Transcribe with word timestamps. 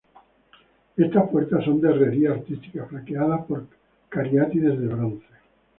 Estas 0.97 1.29
puertas 1.29 1.63
son 1.63 1.79
de 1.79 1.89
herrería 1.91 2.31
artística, 2.31 2.87
flanqueadas 2.87 3.45
por 3.45 3.67
cariátides 4.09 4.79
de 4.81 4.87
bronce. 4.87 5.27